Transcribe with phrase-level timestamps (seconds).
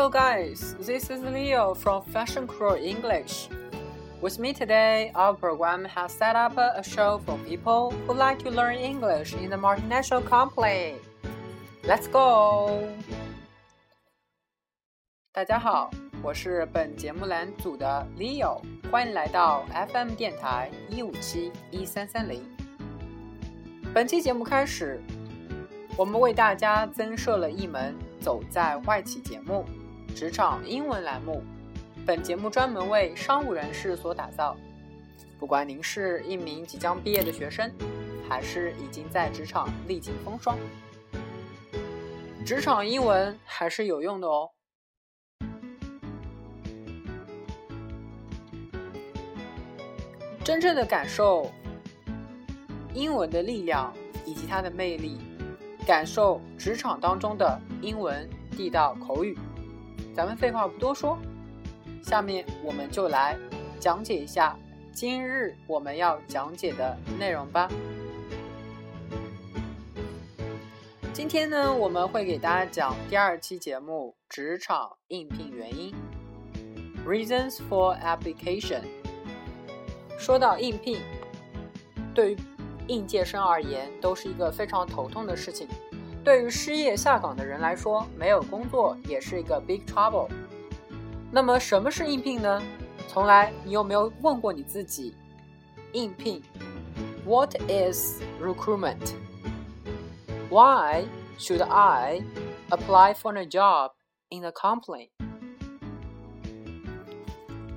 [0.00, 0.74] Hello, guys.
[0.80, 3.48] This is Leo from Fashion Crew English.
[4.20, 8.50] With me today, our program has set up a show for people who like to
[8.50, 10.94] learn English in the multinational company.
[11.84, 12.82] Let's go!
[15.32, 15.90] 大家好，
[16.22, 18.60] 我是本节目栏组的 Leo，
[18.90, 22.42] 欢迎来到 FM 电台一五七一三三零。
[23.94, 25.00] 本期节目开始，
[25.96, 29.64] 我们为大家增设了一门走在外企节目——
[30.15, 31.43] 职场英文栏目。
[32.05, 34.55] 本节目专门为商务人士所打造。
[35.39, 37.71] 不管您是一名即将毕业的学生，
[38.27, 40.57] 还是已经在职场历尽风霜，
[42.45, 44.49] 职场英文还是有用的哦。
[50.43, 51.51] 真正的感受
[52.93, 53.93] 英文的力量
[54.25, 55.19] 以及它的魅力，
[55.85, 58.27] 感受职场当中的英文
[58.57, 59.37] 地道口语。
[60.13, 61.17] 咱们废话不多说。
[62.03, 63.37] 下面我们就来
[63.79, 64.57] 讲解一下
[64.91, 67.69] 今日我们要讲解的内容吧。
[71.13, 75.93] 今天呢，我们会给大家讲第二期节目职场应聘原因
[77.05, 78.81] （Reasons for Application）。
[80.17, 80.99] 说到应聘，
[82.13, 82.37] 对于
[82.87, 85.67] 应届生而言都是一个非常头痛的事情。
[86.23, 90.29] 对于失业下岗的人来说，没有工作也是一个 big trouble。
[91.31, 92.61] 那么什么是应聘呢？
[93.07, 95.15] 从来你有没有问过你自己？
[95.93, 96.41] 应聘
[97.25, 99.13] ，What is recruitment?
[100.49, 101.05] Why
[101.39, 102.21] should I
[102.69, 103.91] apply for a job
[104.29, 105.09] in a company?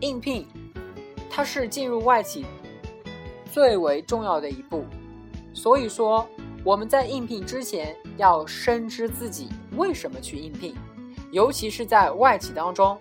[0.00, 0.46] 应聘，
[1.30, 2.44] 它是进入外企
[3.50, 4.84] 最为重要的一步。
[5.54, 6.28] 所以说，
[6.64, 10.74] 我们在应聘之前要深知自己为什么去应聘，
[11.30, 12.98] 尤其是在外企当中。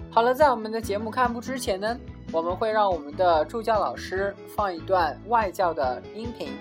[0.09, 1.95] 好了，在我们的节目开播之前呢。
[2.31, 6.53] 我们会让我们的助教老师放一段外教的音频，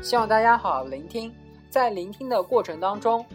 [0.00, 1.34] 希望大家好好聆听。
[1.68, 3.26] 在聆听的过程当中，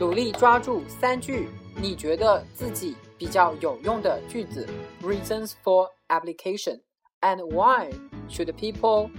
[0.00, 4.66] 努力抓住三句你觉得自己比较有用的句子
[5.00, 6.80] ：Reasons for application
[7.20, 7.92] and why
[8.28, 9.10] should people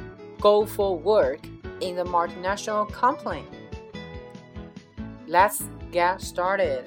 [0.42, 1.40] go for work
[1.80, 3.44] in the multinational company?
[5.27, 5.63] Let's
[5.93, 6.85] get started.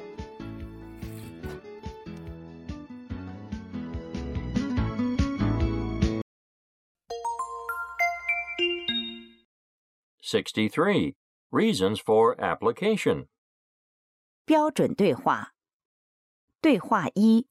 [10.21, 11.15] Sixty-three
[11.51, 13.27] reasons for application.
[14.45, 15.53] 标准对话。
[16.59, 17.47] 对话一：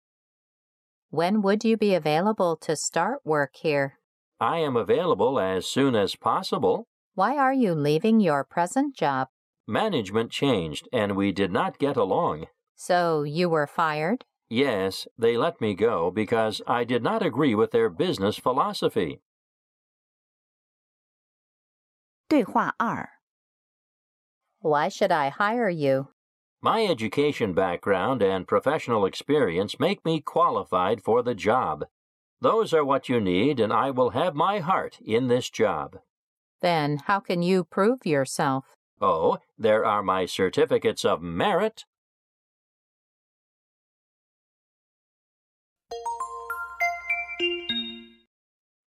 [1.10, 3.98] When would you be available to start work here?
[4.38, 6.86] I am available as soon as possible.
[7.14, 9.28] Why are you leaving your present job?
[9.66, 12.46] Management changed and we did not get along.
[12.74, 14.24] So you were fired?
[14.50, 19.20] Yes, they let me go because I did not agree with their business philosophy.
[22.28, 23.08] 对话二
[24.60, 26.08] Why should I hire you?
[26.62, 31.86] My education background and professional experience make me qualified for the job.
[32.40, 35.98] Those are what you need, and I will have my heart in this job.
[36.60, 38.75] Then how can you prove yourself?
[39.00, 41.84] Oh, there are my certificates of merit.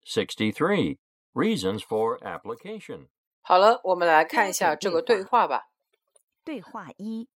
[0.04, 0.98] Sixty-three
[1.34, 3.08] reasons for application.
[3.40, 5.70] 好了，我们来看一下这个对话吧。
[6.44, 7.28] 对话一：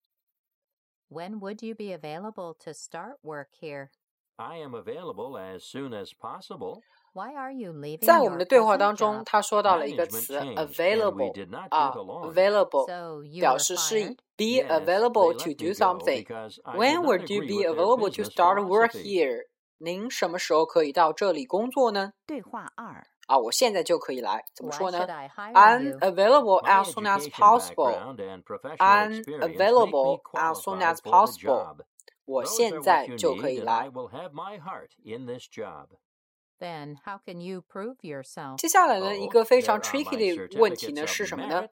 [1.08, 3.90] When would you be available to start work here?
[4.36, 6.80] I am available as soon as possible.
[7.12, 8.06] Why are you leaving?
[8.06, 11.32] 在我们的对话当中，他说到了一个词 available
[11.70, 16.24] 啊，available 表示适应，be available to do something.
[16.76, 19.46] When would you be available to start work here?
[19.78, 22.12] 您什么时候可以到这里工作呢？
[22.26, 24.44] 对话二，啊，我现在就可以来。
[24.54, 25.98] 怎么 Why 说呢 should I hire ？I'm you?
[25.98, 27.92] available My as soon as education possible.
[27.92, 31.76] background and professional I'm experience make me available as soon as qualified for the possible.
[32.25, 33.89] 我现在就可以来 I。
[33.89, 35.89] will have my heart in this job.
[36.59, 38.57] Then how can you prove yourself?
[38.57, 41.67] 接下来呢，一 Oh, 个非常 tricky 的问题呢是什么呢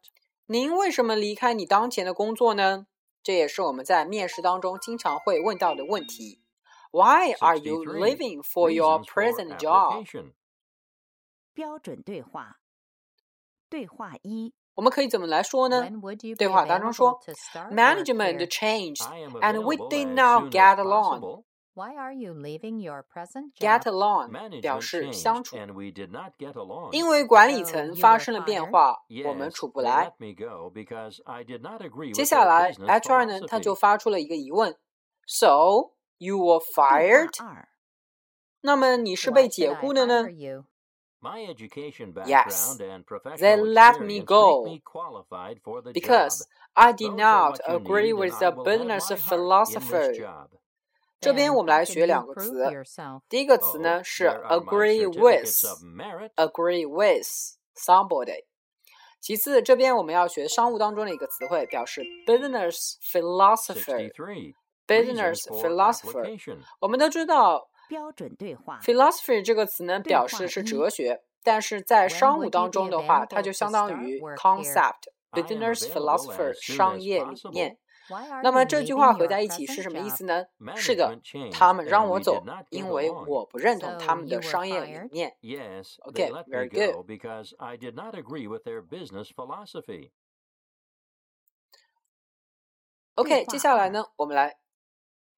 [0.48, 2.88] 您为什么离开你当前的工作呢？
[3.24, 6.42] 这也是我们在面试当中经常会问到的问题。
[6.92, 10.06] Why are you leaving for your present job？
[11.54, 12.58] 标准对话。
[13.70, 15.83] 对话一，我们可以怎么来说呢？
[15.83, 18.47] When would you be 对话当中 available 说 to start work Management here?
[18.49, 21.21] changed I am and we available did as not soon as get along.
[21.21, 21.43] possible.
[21.75, 23.93] Why are you leaving your present Get job?
[23.93, 24.31] along
[24.63, 26.91] 表 Management 示 changed 相处， and we did not get along.
[26.93, 28.71] 因为管理 So 层 you 发 were 生了变 fired?
[28.71, 32.45] 化， Yes, 我们处不 they 来 let。me go because I did not agree 接 with 下
[32.45, 33.79] their 来 business ，HR 呢，他就 philosophy.
[33.79, 34.75] 发出了一个疑问：
[35.27, 37.43] So you were 对话 fired？
[37.45, 37.69] 二，
[38.63, 40.65] 那么你是 Why 被 should 解 I 雇的呢 hire？you?
[41.23, 45.83] My education Yes, background and professional they let me experience go make me qualified for
[45.83, 46.49] the Because job.
[46.77, 48.79] I did Those are not what you agree need, with and the I will have
[48.79, 50.19] business my heart in this philosophy。
[50.21, 50.49] job.
[51.19, 53.21] 这边 Then 我们 how 来 can 学 you 两个 prove 词， yourself?
[53.29, 55.97] 第一个词 Oh, 呢是 there are my agree certificates of with。
[55.97, 56.31] merit.
[56.37, 57.27] agree with
[57.75, 58.45] somebody。
[59.21, 64.13] 其次，这边我们要学商务当中的一个词汇，表示 business philosopher。
[64.13, 64.55] 63.
[64.87, 66.25] business Reasons for philosopher。
[66.25, 66.59] application.
[66.81, 68.80] 我们都知道 标准对话。
[68.82, 77.78] philosophy 这个词呢表示是哲学，但是在商务当中的话，它就相当于 concept business philosopher 商业理念。
[78.44, 80.46] 那么这句话合在一起是什么意思呢？
[80.78, 81.20] 是的，
[81.52, 85.36] 他们让我走，因为我不认同他们的商业理念。
[85.42, 87.06] Yes, OK, very good.
[87.06, 90.12] Because I did not agree with their business philosophy.
[93.16, 94.56] OK，接下来呢，我们来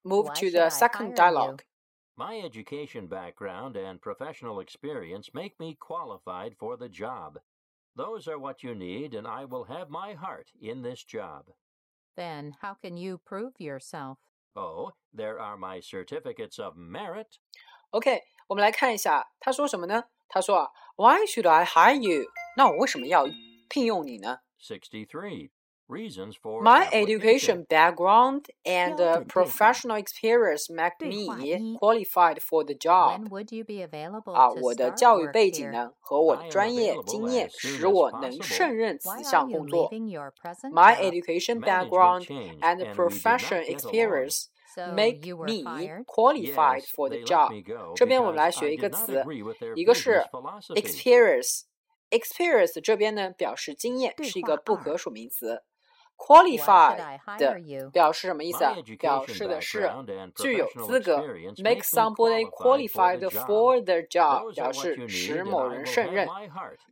[0.03, 1.61] move to the second dialogue。
[2.16, 7.38] My education background and professional experience make me qualified for the job.
[7.94, 11.46] Those are what you need, and I will have my heart in this job.
[12.16, 14.18] Then how can you prove yourself?
[14.56, 17.38] Oh, there are my certificates of merit.
[17.90, 20.04] OK，我们来看一下他说什么呢？
[20.28, 22.28] 他说啊，Why should I hire you？
[22.56, 23.26] 那我为什么要
[23.68, 25.50] 聘用你呢 63.
[25.90, 27.64] Reasons for ？My application.
[27.64, 29.42] education background and 标准对话。
[29.42, 31.76] professional experience make 对话 me 一。
[31.78, 33.28] qualified for the When job。
[33.30, 35.72] would you be available 啊， to 我的 start 教育 work 背景 here?
[35.72, 38.42] 呢和我 I 的 am 专业 available 经验 as soon 使 as 我能 possible.
[38.42, 39.88] 胜任 Why 此 are 项 you 工作。
[39.90, 41.10] leaving your present My job?
[41.10, 43.78] education Management background changed, and and we did not professional get along.
[43.78, 46.04] experience So make you were me fired?
[46.04, 49.06] qualified Yes, for the they let job me。go 这边我们 because 来 I 学一个 did not
[49.06, 50.82] 词 agree with their，一个是 business philosophy.
[50.82, 55.62] experience。experience 这边呢表示经验，对是一话二个不可数名词。
[56.15, 57.57] Qualified 的
[57.91, 59.91] 表示什么意思啊表示的是
[60.37, 66.25] 具有资格，make make me somebody qualified for the job，表示使某人胜任。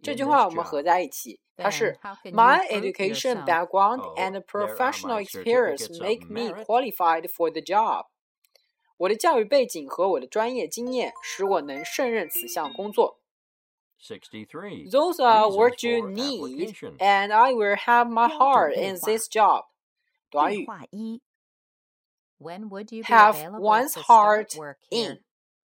[0.03, 8.07] 这句话我们合在一起，它是 My education background Oh, and professional experience make me qualified for the job。
[8.97, 13.20] 我的教育背景和我的专业经验使我能胜任此项工作。
[14.00, 14.88] 63.
[14.90, 16.96] Those are Reasons what you for need, application.
[16.99, 19.06] and I will have my 标准 heart 对 in 话。
[19.06, 19.64] this job。
[20.30, 21.20] 短对语话一，
[22.38, 25.18] When would you be have available one's to heart start work in here?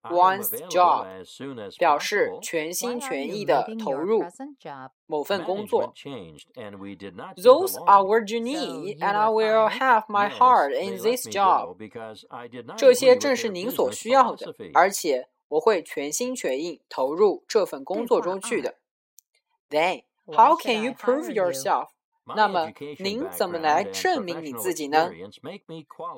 [0.04, 2.40] I am one's available job， as soon as 表示 possible.
[2.42, 4.90] 全 Why 心 are 全 you 意的 leaving 投 your 入 present job?
[5.06, 8.08] 某份工作 Management。changed, and we did not get Those are along.
[8.08, 9.78] what you So need, you and I were will fired?
[9.78, 11.66] have my Yes, heart they in let this me job.
[11.66, 14.70] go because I did not 这 agree 些 with 正 their 是您所 business 需要的， philosophy.
[14.74, 18.75] 而且 我会全心全意投入这份工作中去的。
[19.69, 21.89] then how can you prove yourself？
[22.35, 25.09] 那么您怎么来证明你自己呢？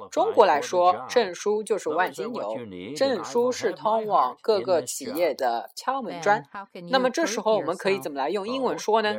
[0.09, 2.57] 中国来说，证书就是万金油，
[2.95, 6.43] 证书是通往各个企业的敲门砖。
[6.89, 9.15] 那么这时候我们可以怎么来用英文说呢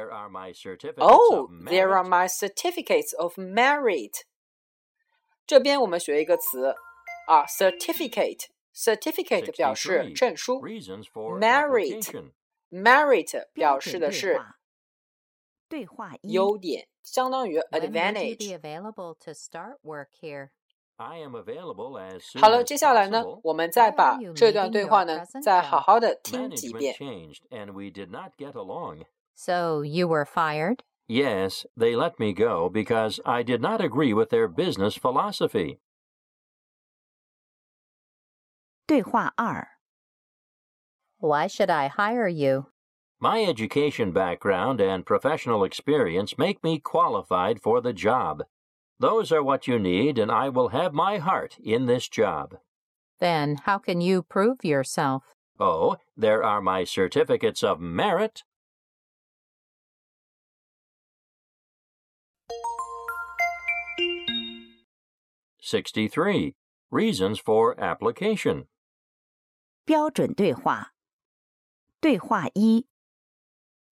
[0.96, 4.22] ？oh there are my certificates of merit。
[5.46, 6.74] 这边我们学一个词
[7.28, 8.46] 啊，certificate。
[8.79, 10.15] certificate 表示63.
[10.15, 12.31] 证书 Reasons for Merit application.
[12.71, 14.55] ，merit 表标准对示的是话。
[15.67, 18.59] 对话一，优点，相当于 When would you be advantage。
[18.59, 20.49] available to start work here?
[20.97, 24.71] I am available as soon 好了， as 接下来呢 possible.，我们再 Why 把 are you 这段 leaving
[24.71, 25.61] 对 your 话呢 present 再 job?
[25.63, 26.95] 好好的听几 Management 遍。
[26.95, 29.05] changed, and we did not get along.
[29.35, 30.77] So you were fired?
[31.07, 35.79] Yes, they let me go because I did not agree with their business philosophy.
[38.89, 39.67] 对话二，
[41.19, 42.67] Why should I hire you?
[43.19, 48.43] My education background and professional experience make me qualified for the job.
[48.99, 52.57] Those are what you need, and I will have my heart in this job.
[53.19, 55.23] Then how can you prove yourself?
[55.59, 58.43] Oh, there are my certificates of merit.
[65.59, 66.53] Sixty-three
[66.91, 68.67] reasons for application.
[69.85, 70.93] 标准对话。
[71.99, 72.87] 对话一：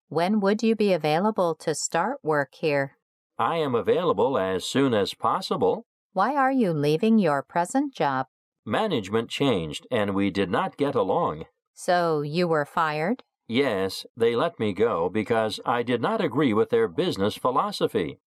[0.09, 2.97] When would you be available to start work here?
[3.35, 5.85] I am available as soon as possible.
[6.13, 8.27] Why are you leaving your present job?
[8.65, 11.45] Management changed and we did not get along.
[11.73, 13.23] So you were fired?
[13.47, 18.19] Yes, they let me go because I did not agree with their business philosophy.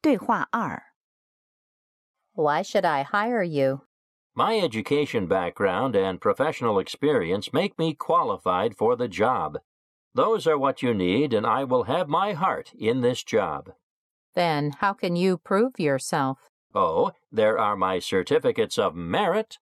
[0.00, 0.82] 对话二：
[2.32, 3.82] Why should I hire you?
[4.34, 9.58] My education background and professional experience make me qualified for the job.
[10.14, 13.72] Those are what you need, and I will have my heart in this job.
[14.34, 16.50] Then how can you prove yourself?
[16.74, 19.58] Oh, there are my certificates of merit.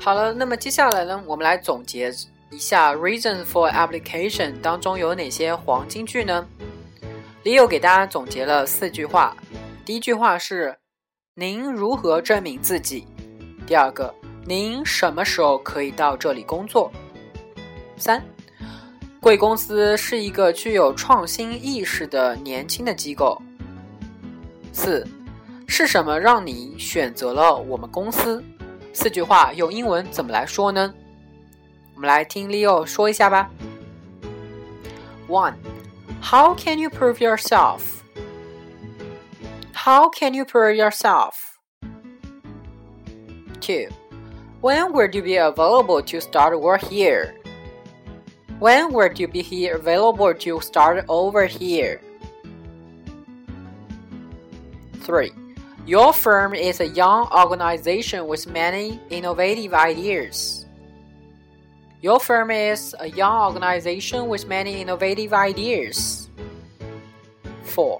[0.00, 2.10] 好了，那么接下来呢，我们来总结
[2.50, 6.46] 一下 reason for application 当中有哪些黄金句呢
[7.47, 9.33] ？Leo 给大家总结了四句话。
[9.85, 10.77] 第一句话是：
[11.33, 13.07] 您如何证明自己？
[13.65, 14.13] 第二个，
[14.45, 16.91] 您什么时候可以到这里工作？
[17.95, 18.21] 三，
[19.21, 23.41] 贵公司是一个具有创新意识的年轻的机构。
[24.73, 25.07] 四，
[25.69, 28.43] 是什么让你选择了我们公司？
[28.91, 30.93] 四句话用英文怎么来说呢？
[31.95, 33.49] 我们来听 Leo 说一下吧。
[35.29, 35.53] One,
[36.27, 38.03] how can you prove yourself?
[39.71, 41.57] How can you prove yourself?
[43.61, 43.87] Two,
[44.59, 47.33] when would you be available to start work here?
[48.59, 52.01] When would you be here available to start over here?
[54.99, 55.31] Three.
[55.85, 60.66] Your firm is a young organization with many innovative ideas.
[61.99, 66.29] Your firm is a young organization with many innovative ideas.
[67.63, 67.99] 4.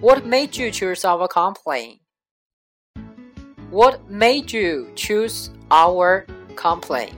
[0.00, 2.00] What made you choose our company?
[3.70, 6.26] What made you choose our
[6.56, 7.12] company?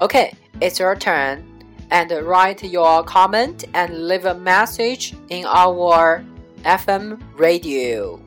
[0.00, 1.50] Okay, it's your turn.
[1.90, 6.24] And write your comment and leave a message in our
[6.64, 8.23] FM Radio。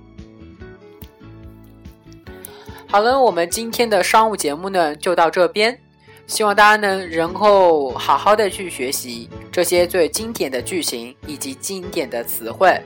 [2.90, 5.78] 好了，我们今天的商务节目呢就到这边，
[6.26, 12.82] 希望大家呢能够好好的去学习这些最经典的句型以及经典的词汇。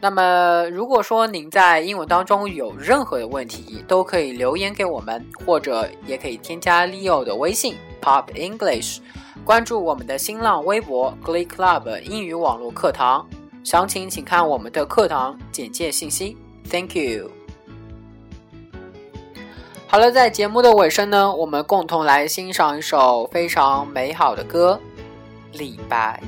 [0.00, 8.98] 那么，如果说您在英文当中有任何的问题，都可以留言给我们，或者也可以添加 Leo 的微信 Pop English，
[9.44, 13.26] 关注我们的新浪微博 Glee Club 英语网络课堂。
[13.62, 16.36] 详情请看我们的课堂简介信息。
[16.70, 17.43] Thank you。
[19.94, 24.80] 好了，在节目的尾声呢，我们共同来欣赏一首非常美好的歌
[25.56, 26.20] 《李白》。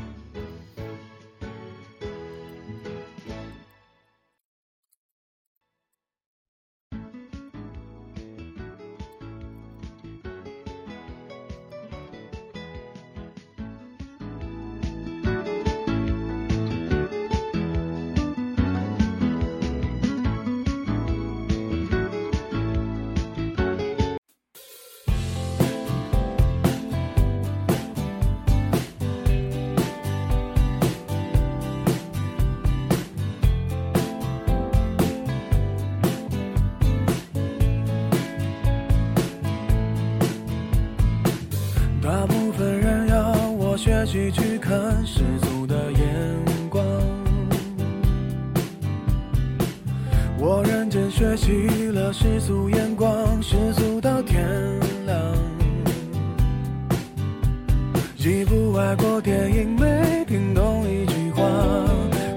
[44.07, 46.01] 我学习去看世俗的眼
[46.71, 46.81] 光，
[50.39, 54.47] 我认真学习了世俗眼光，世俗到天
[55.07, 55.19] 亮。
[58.17, 61.43] 一部外国电影没听懂一句话，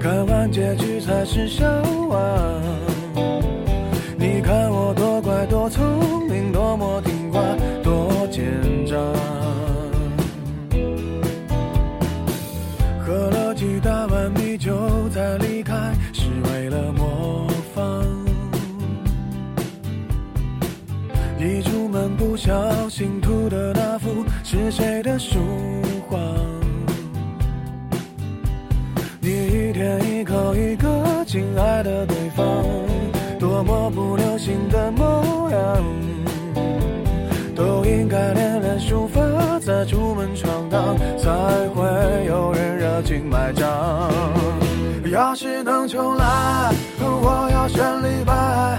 [0.01, 1.63] 看完结局才是笑
[2.09, 2.17] 话。
[4.17, 6.08] 你看我多乖多聪
[45.89, 48.77] 重来，我要选李白。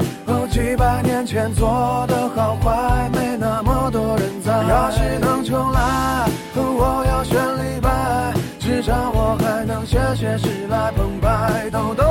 [0.48, 4.52] 几百年前做的好坏，没那么多人在。
[4.64, 12.04] 要是能重来，我要选李白，至少我还能写写诗来澎湃逗逗